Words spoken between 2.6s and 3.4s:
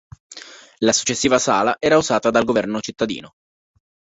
cittadino.